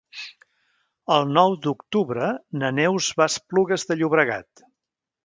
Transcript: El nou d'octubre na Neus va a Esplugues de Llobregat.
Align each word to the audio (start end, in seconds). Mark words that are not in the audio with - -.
El 1.15 1.27
nou 1.33 1.57
d'octubre 1.65 2.29
na 2.63 2.71
Neus 2.79 3.11
va 3.21 3.27
a 3.27 3.31
Esplugues 3.35 3.87
de 3.93 3.99
Llobregat. 4.01 4.65